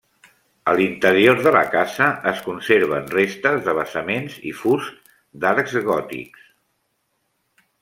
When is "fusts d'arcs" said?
4.63-5.79